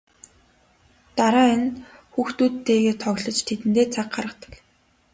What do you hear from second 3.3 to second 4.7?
тэдэндээ цаг гаргадаг.